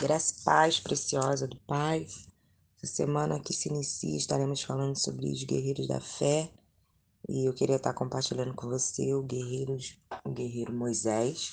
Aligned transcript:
Graça 0.00 0.34
e 0.36 0.44
paz 0.44 0.80
preciosa 0.80 1.46
do 1.46 1.56
Pai. 1.60 2.06
Essa 2.82 2.94
semana 2.94 3.40
que 3.40 3.52
se 3.52 3.68
inicia, 3.68 4.16
estaremos 4.16 4.60
falando 4.62 4.98
sobre 4.98 5.30
os 5.30 5.44
guerreiros 5.44 5.86
da 5.86 6.00
fé. 6.00 6.50
E 7.28 7.46
eu 7.46 7.54
queria 7.54 7.76
estar 7.76 7.94
compartilhando 7.94 8.54
com 8.54 8.68
você 8.68 9.14
o 9.14 9.22
guerreiro, 9.22 9.78
o 10.24 10.30
guerreiro 10.30 10.72
Moisés, 10.74 11.52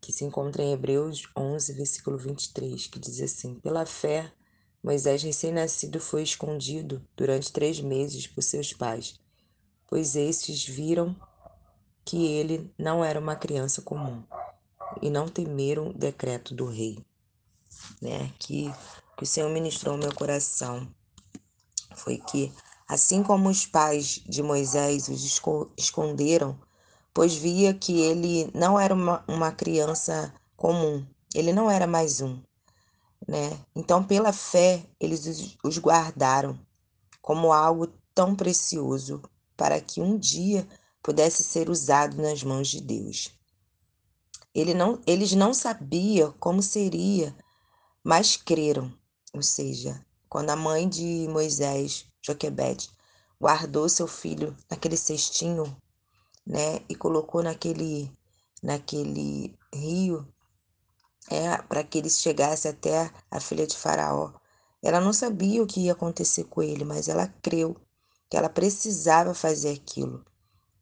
que 0.00 0.12
se 0.12 0.24
encontra 0.24 0.62
em 0.62 0.72
Hebreus 0.72 1.22
11, 1.36 1.72
versículo 1.72 2.18
23, 2.18 2.88
que 2.88 2.98
diz 2.98 3.20
assim: 3.20 3.54
Pela 3.60 3.86
fé, 3.86 4.30
Moisés, 4.82 5.22
recém-nascido, 5.22 6.00
foi 6.00 6.24
escondido 6.24 7.06
durante 7.16 7.52
três 7.52 7.80
meses 7.80 8.26
por 8.26 8.42
seus 8.42 8.72
pais, 8.72 9.18
pois 9.88 10.16
estes 10.16 10.66
viram 10.66 11.16
que 12.04 12.26
ele 12.26 12.74
não 12.76 13.04
era 13.04 13.20
uma 13.20 13.36
criança 13.36 13.80
comum 13.80 14.22
e 15.00 15.08
não 15.10 15.28
temeram 15.28 15.88
o 15.90 15.92
decreto 15.92 16.54
do 16.54 16.66
rei. 16.66 16.98
Né? 18.00 18.30
Que, 18.38 18.72
que 19.16 19.22
o 19.22 19.26
Senhor 19.26 19.50
ministrou 19.50 19.96
meu 19.96 20.14
coração 20.14 20.86
foi 21.94 22.18
que, 22.18 22.52
assim 22.88 23.22
como 23.22 23.48
os 23.48 23.66
pais 23.66 24.22
de 24.26 24.42
Moisés 24.42 25.08
os 25.08 25.40
esconderam, 25.76 26.58
pois 27.14 27.34
via 27.34 27.74
que 27.74 28.00
ele 28.00 28.50
não 28.54 28.78
era 28.78 28.94
uma, 28.94 29.24
uma 29.28 29.52
criança 29.52 30.32
comum, 30.56 31.04
ele 31.34 31.52
não 31.52 31.70
era 31.70 31.86
mais 31.86 32.20
um. 32.20 32.40
Né? 33.26 33.58
Então, 33.74 34.02
pela 34.02 34.32
fé, 34.32 34.84
eles 34.98 35.26
os, 35.26 35.56
os 35.64 35.78
guardaram 35.78 36.58
como 37.20 37.52
algo 37.52 37.86
tão 38.14 38.34
precioso 38.34 39.22
para 39.56 39.80
que 39.80 40.00
um 40.00 40.18
dia 40.18 40.66
pudesse 41.02 41.42
ser 41.42 41.70
usado 41.70 42.20
nas 42.20 42.42
mãos 42.42 42.68
de 42.68 42.80
Deus. 42.80 43.32
Ele 44.54 44.74
não, 44.74 45.00
eles 45.06 45.32
não 45.32 45.54
sabiam 45.54 46.34
como 46.38 46.62
seria, 46.62 47.34
mas 48.04 48.36
creram. 48.36 48.92
Ou 49.32 49.42
seja, 49.42 50.04
quando 50.28 50.50
a 50.50 50.56
mãe 50.56 50.88
de 50.88 51.26
Moisés, 51.28 52.06
Joquebede, 52.20 52.90
guardou 53.40 53.88
seu 53.88 54.06
filho 54.06 54.56
naquele 54.70 54.96
cestinho, 54.96 55.76
né, 56.46 56.80
e 56.88 56.94
colocou 56.94 57.42
naquele 57.42 58.10
naquele 58.62 59.56
rio, 59.74 60.26
é, 61.30 61.56
para 61.62 61.82
que 61.82 61.98
ele 61.98 62.10
chegasse 62.10 62.68
até 62.68 63.10
a 63.30 63.40
filha 63.40 63.66
de 63.66 63.76
Faraó. 63.76 64.32
Ela 64.82 65.00
não 65.00 65.12
sabia 65.12 65.62
o 65.62 65.66
que 65.66 65.80
ia 65.80 65.92
acontecer 65.92 66.44
com 66.44 66.62
ele, 66.62 66.84
mas 66.84 67.08
ela 67.08 67.26
creu 67.42 67.76
que 68.30 68.36
ela 68.36 68.48
precisava 68.48 69.34
fazer 69.34 69.74
aquilo. 69.74 70.24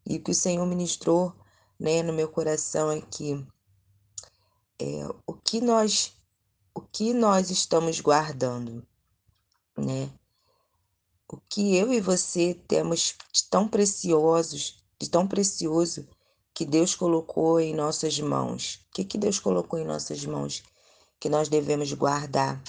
E 0.07 0.17
o 0.17 0.23
que 0.23 0.31
o 0.31 0.35
Senhor 0.35 0.65
ministrou 0.67 1.35
né, 1.79 2.03
no 2.03 2.13
meu 2.13 2.29
coração 2.29 2.91
é 2.91 3.01
que 3.01 3.47
é, 4.81 5.09
o 5.27 5.35
que 5.35 5.61
nós 5.61 6.13
o 6.75 6.81
que 6.81 7.13
nós 7.13 7.51
estamos 7.51 8.01
guardando, 8.01 8.87
né? 9.77 10.11
O 11.29 11.37
que 11.37 11.77
eu 11.77 11.93
e 11.93 12.01
você 12.01 12.55
temos 12.67 13.15
de 13.33 13.45
tão 13.45 13.69
preciosos, 13.69 14.83
de 14.99 15.09
tão 15.11 15.27
precioso 15.27 16.09
que 16.55 16.65
Deus 16.65 16.95
colocou 16.95 17.61
em 17.61 17.75
nossas 17.75 18.19
mãos. 18.21 18.87
O 18.87 18.95
que, 18.95 19.05
que 19.05 19.19
Deus 19.19 19.39
colocou 19.39 19.79
em 19.79 19.85
nossas 19.85 20.25
mãos 20.25 20.63
que 21.19 21.29
nós 21.29 21.49
devemos 21.49 21.93
guardar? 21.93 22.63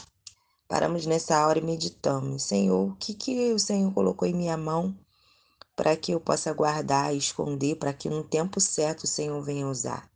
Paramos 0.68 1.06
nessa 1.06 1.46
hora 1.48 1.60
e 1.60 1.64
meditamos. 1.64 2.44
Senhor, 2.44 2.92
o 2.92 2.96
que, 2.96 3.14
que 3.14 3.52
o 3.54 3.60
Senhor 3.60 3.94
colocou 3.94 4.28
em 4.28 4.34
minha 4.34 4.58
mão 4.58 4.98
para 5.76 5.96
que 5.96 6.14
eu 6.14 6.20
possa 6.20 6.54
guardar 6.54 7.14
e 7.14 7.18
esconder, 7.18 7.76
para 7.76 7.94
que 7.94 8.10
no 8.10 8.24
tempo 8.24 8.60
certo 8.60 9.04
o 9.04 9.08
Senhor 9.08 9.42
venha 9.42 9.68
usar? 9.68 10.10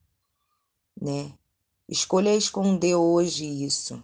Né? 1.00 1.34
Escolha 1.88 2.36
esconder 2.36 2.96
hoje 2.96 3.46
isso. 3.46 4.02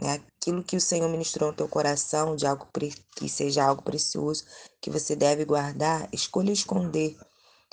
É 0.00 0.14
aquilo 0.14 0.64
que 0.64 0.76
o 0.76 0.80
Senhor 0.80 1.08
ministrou 1.08 1.50
no 1.50 1.56
teu 1.56 1.68
coração, 1.68 2.34
de 2.34 2.44
algo 2.44 2.66
que 3.14 3.28
seja 3.28 3.64
algo 3.64 3.82
precioso, 3.82 4.44
que 4.80 4.90
você 4.90 5.14
deve 5.14 5.44
guardar, 5.44 6.08
escolha 6.12 6.50
esconder 6.50 7.16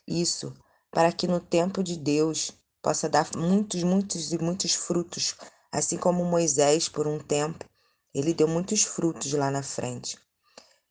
isso, 0.07 0.55
para 0.91 1.11
que 1.11 1.27
no 1.27 1.39
tempo 1.39 1.83
de 1.83 1.97
Deus 1.97 2.51
possa 2.83 3.09
dar 3.09 3.27
muitos, 3.35 3.81
muitos 3.81 4.31
e 4.31 4.37
muitos 4.37 4.75
frutos, 4.75 5.35
assim 5.71 5.97
como 5.97 6.23
Moisés, 6.23 6.87
por 6.87 7.07
um 7.07 7.17
tempo, 7.17 7.65
ele 8.13 8.31
deu 8.31 8.47
muitos 8.47 8.83
frutos 8.83 9.33
lá 9.33 9.49
na 9.49 9.63
frente. 9.63 10.19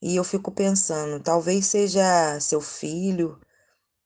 E 0.03 0.17
eu 0.17 0.25
fico 0.25 0.51
pensando, 0.51 1.23
talvez 1.23 1.67
seja 1.67 2.41
seu 2.41 2.61
filho, 2.61 3.41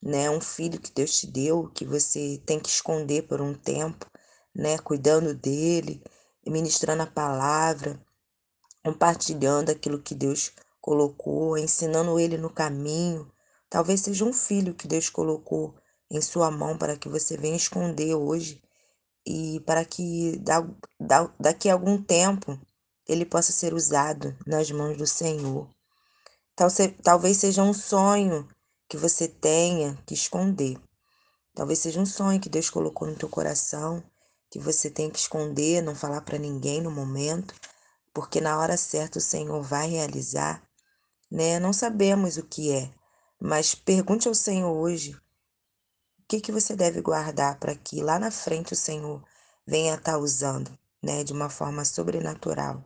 né, 0.03 0.31
um 0.31 0.41
filho 0.41 0.79
que 0.79 0.93
Deus 0.93 1.19
te 1.19 1.27
deu, 1.27 1.71
que 1.75 1.85
você 1.85 2.41
tem 2.45 2.61
que 2.61 2.69
esconder 2.69 3.27
por 3.27 3.41
um 3.41 3.55
tempo, 3.55 4.07
né, 4.59 4.77
cuidando 4.77 5.33
dele, 5.33 6.03
ministrando 6.45 7.05
a 7.05 7.07
palavra, 7.07 8.05
compartilhando 8.85 9.71
aquilo 9.71 10.03
que 10.03 10.17
Deus 10.17 10.51
colocou, 10.81 11.57
ensinando 11.57 12.19
ele 12.19 12.37
no 12.37 12.51
caminho. 12.51 13.31
Talvez 13.71 14.01
seja 14.01 14.25
um 14.25 14.33
filho 14.33 14.75
que 14.75 14.89
Deus 14.89 15.09
colocou 15.09 15.77
em 16.11 16.21
sua 16.21 16.51
mão 16.51 16.77
para 16.77 16.97
que 16.97 17.09
você 17.09 17.37
venha 17.37 17.55
esconder 17.55 18.17
hoje 18.17 18.61
e 19.25 19.61
para 19.61 19.85
que 19.85 20.43
daqui 21.39 21.69
a 21.69 21.75
algum 21.75 22.03
tempo 22.03 22.59
ele 23.07 23.25
possa 23.25 23.53
ser 23.53 23.75
usado 23.75 24.37
nas 24.45 24.71
mãos 24.73 24.97
do 24.97 25.07
Senhor. 25.07 25.69
Talvez 27.05 27.37
seja 27.37 27.63
um 27.63 27.73
sonho 27.73 28.49
que 28.89 28.97
você 28.97 29.29
tenha 29.29 29.97
que 30.05 30.15
esconder. 30.15 30.77
Talvez 31.55 31.79
seja 31.79 32.01
um 32.01 32.07
sonho 32.07 32.41
que 32.41 32.49
Deus 32.49 32.69
colocou 32.71 33.07
no 33.07 33.15
teu 33.15 33.29
coração 33.29 34.03
que 34.51 34.59
você 34.59 34.91
tem 34.91 35.11
que 35.11 35.19
esconder, 35.19 35.83
não 35.83 35.95
falar 35.95 36.23
para 36.23 36.39
ninguém 36.39 36.81
no 36.81 36.91
momento, 36.91 37.55
porque 38.13 38.41
na 38.41 38.59
hora 38.59 38.77
certa 38.77 39.19
o 39.19 39.23
Senhor 39.23 39.63
vai 39.63 39.89
realizar, 39.89 40.63
né? 41.31 41.59
Não 41.59 41.73
sabemos 41.73 42.37
o 42.37 42.43
que 42.43 42.73
é, 42.73 42.93
mas 43.41 43.75
pergunte 43.75 44.27
ao 44.29 44.35
Senhor 44.35 44.73
hoje 44.73 45.15
o 45.15 45.21
que 46.29 46.41
que 46.41 46.53
você 46.53 46.75
deve 46.75 47.01
guardar 47.01 47.59
para 47.59 47.75
que 47.75 48.03
lá 48.03 48.19
na 48.19 48.31
frente 48.31 48.73
o 48.73 48.77
Senhor 48.77 49.23
venha 49.67 49.95
estar 49.95 50.13
tá 50.13 50.19
usando, 50.19 50.77
né, 51.03 51.23
de 51.25 51.33
uma 51.33 51.49
forma 51.49 51.85
sobrenatural. 51.85 52.85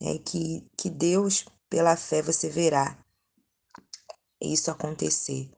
É 0.00 0.18
que 0.18 0.66
que 0.76 0.90
Deus, 0.90 1.44
pela 1.68 1.96
fé 1.96 2.22
você 2.22 2.48
verá 2.48 2.98
isso 4.40 4.70
acontecer. 4.70 5.50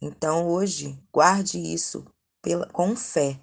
Então 0.00 0.48
hoje 0.48 1.00
guarde 1.12 1.58
isso 1.58 2.04
pela, 2.40 2.66
com 2.66 2.96
fé, 2.96 3.40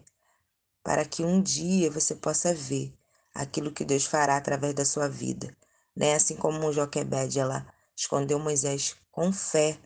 para 0.89 1.05
que 1.05 1.23
um 1.23 1.39
dia 1.39 1.91
você 1.91 2.16
possa 2.16 2.51
ver 2.51 2.91
aquilo 3.35 3.72
que 3.72 3.85
Deus 3.85 4.05
fará 4.05 4.35
através 4.38 4.73
da 4.73 4.83
sua 4.83 5.07
vida, 5.07 5.55
né? 5.95 6.16
Assim 6.16 6.35
como 6.35 6.73
Joquebede, 6.73 7.39
ela 7.39 7.72
escondeu 7.95 8.39
Moisés 8.39 8.95
com 9.11 9.31
fé, 9.31 9.79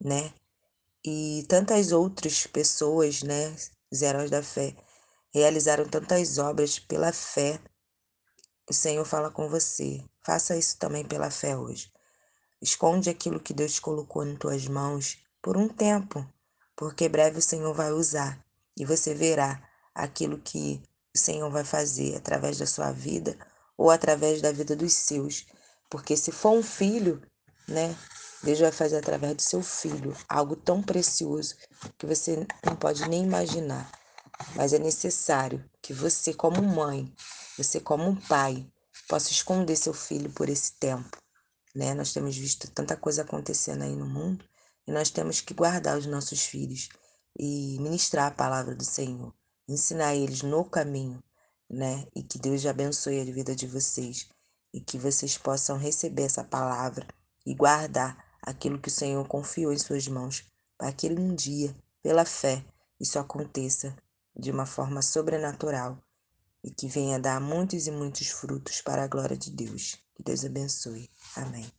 né? 0.00 0.32
E 1.04 1.44
tantas 1.46 1.92
outras 1.92 2.46
pessoas, 2.46 3.22
né, 3.22 3.54
os 3.92 4.00
heróis 4.00 4.30
da 4.30 4.42
fé, 4.42 4.74
realizaram 5.30 5.84
tantas 5.84 6.38
obras 6.38 6.78
pela 6.78 7.12
fé. 7.12 7.60
O 8.66 8.72
Senhor 8.72 9.04
fala 9.04 9.30
com 9.30 9.50
você. 9.50 10.02
Faça 10.24 10.56
isso 10.56 10.78
também 10.78 11.04
pela 11.04 11.30
fé 11.30 11.54
hoje. 11.54 11.92
Esconde 12.62 13.10
aquilo 13.10 13.40
que 13.40 13.52
Deus 13.52 13.78
colocou 13.78 14.26
em 14.26 14.34
tuas 14.34 14.66
mãos 14.66 15.18
por 15.42 15.58
um 15.58 15.68
tempo, 15.68 16.26
porque 16.74 17.10
breve 17.10 17.40
o 17.40 17.42
Senhor 17.42 17.74
vai 17.74 17.92
usar 17.92 18.42
e 18.74 18.86
você 18.86 19.14
verá 19.14 19.65
aquilo 19.96 20.38
que 20.38 20.82
o 21.14 21.18
Senhor 21.18 21.50
vai 21.50 21.64
fazer 21.64 22.14
através 22.16 22.58
da 22.58 22.66
sua 22.66 22.92
vida 22.92 23.36
ou 23.76 23.90
através 23.90 24.42
da 24.42 24.52
vida 24.52 24.76
dos 24.76 24.92
seus. 24.92 25.46
Porque 25.90 26.16
se 26.16 26.30
for 26.30 26.50
um 26.50 26.62
filho, 26.62 27.22
né? 27.66 27.96
Deus 28.42 28.60
vai 28.60 28.70
fazer 28.70 28.98
através 28.98 29.34
do 29.34 29.42
seu 29.42 29.62
filho 29.62 30.14
algo 30.28 30.54
tão 30.54 30.82
precioso 30.82 31.56
que 31.98 32.06
você 32.06 32.46
não 32.64 32.76
pode 32.76 33.08
nem 33.08 33.24
imaginar. 33.24 33.90
Mas 34.54 34.74
é 34.74 34.78
necessário 34.78 35.64
que 35.80 35.94
você, 35.94 36.34
como 36.34 36.62
mãe, 36.62 37.12
você, 37.56 37.80
como 37.80 38.20
pai, 38.28 38.70
possa 39.08 39.30
esconder 39.30 39.76
seu 39.76 39.94
filho 39.94 40.30
por 40.30 40.50
esse 40.50 40.72
tempo. 40.74 41.16
Né? 41.74 41.94
Nós 41.94 42.12
temos 42.12 42.36
visto 42.36 42.70
tanta 42.70 42.96
coisa 42.96 43.22
acontecendo 43.22 43.82
aí 43.82 43.96
no 43.96 44.06
mundo 44.06 44.44
e 44.86 44.92
nós 44.92 45.10
temos 45.10 45.40
que 45.40 45.54
guardar 45.54 45.96
os 45.96 46.06
nossos 46.06 46.44
filhos 46.44 46.90
e 47.38 47.78
ministrar 47.80 48.26
a 48.26 48.34
palavra 48.34 48.74
do 48.74 48.84
Senhor 48.84 49.32
ensinar 49.68 50.14
eles 50.14 50.42
no 50.42 50.64
caminho, 50.64 51.22
né? 51.68 52.06
E 52.14 52.22
que 52.22 52.38
Deus 52.38 52.64
abençoe 52.66 53.20
a 53.20 53.24
vida 53.24 53.54
de 53.54 53.66
vocês 53.66 54.28
e 54.72 54.80
que 54.80 54.98
vocês 54.98 55.36
possam 55.38 55.76
receber 55.78 56.24
essa 56.24 56.44
palavra 56.44 57.06
e 57.44 57.54
guardar 57.54 58.16
aquilo 58.42 58.80
que 58.80 58.88
o 58.88 58.92
Senhor 58.92 59.26
confiou 59.26 59.72
em 59.72 59.78
suas 59.78 60.06
mãos, 60.06 60.44
para 60.78 60.92
que 60.92 61.08
um 61.08 61.34
dia, 61.34 61.74
pela 62.02 62.24
fé, 62.24 62.64
isso 63.00 63.18
aconteça 63.18 63.96
de 64.36 64.50
uma 64.50 64.66
forma 64.66 65.02
sobrenatural 65.02 66.00
e 66.62 66.70
que 66.70 66.88
venha 66.88 67.18
dar 67.18 67.40
muitos 67.40 67.86
e 67.86 67.90
muitos 67.90 68.28
frutos 68.28 68.80
para 68.80 69.04
a 69.04 69.08
glória 69.08 69.36
de 69.36 69.50
Deus. 69.50 69.98
Que 70.14 70.22
Deus 70.22 70.44
abençoe. 70.44 71.10
Amém. 71.36 71.70